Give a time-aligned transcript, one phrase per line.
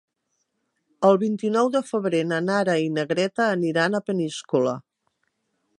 [1.09, 4.75] El vint-i-nou de febrer na Nara i na Greta aniran a Peníscola.